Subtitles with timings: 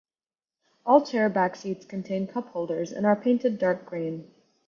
[0.83, 4.31] All chair back seats contain cup holders and are painted dark green.